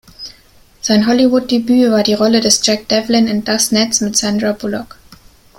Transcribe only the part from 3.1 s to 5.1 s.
in "Das Netz" mit Sandra Bullock.